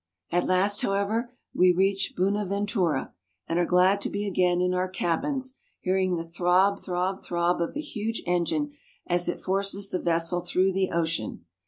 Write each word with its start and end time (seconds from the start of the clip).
At 0.31 0.47
last, 0.47 0.81
however, 0.81 1.31
we 1.53 1.71
reach 1.71 2.13
Buenaventura, 2.17 3.13
and 3.47 3.59
are 3.59 3.67
glad 3.67 4.01
to 4.01 4.09
be 4.09 4.25
again 4.25 4.59
in 4.59 4.73
our 4.73 4.89
cabins, 4.89 5.57
hearing 5.81 6.15
the 6.15 6.23
throb, 6.23 6.79
throb, 6.79 7.21
throb 7.21 7.61
of 7.61 7.75
the 7.75 7.81
huge 7.81 8.23
engine 8.25 8.73
as 9.05 9.29
it 9.29 9.43
forces 9.43 9.91
the 9.91 9.99
vessel 10.01 10.39
through 10.41 10.71
the 10.71 10.89
ocean. 10.89 11.45